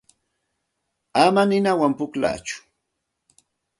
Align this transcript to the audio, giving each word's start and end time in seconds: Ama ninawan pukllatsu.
Ama 1.23 1.43
ninawan 1.49 1.93
pukllatsu. 1.99 2.57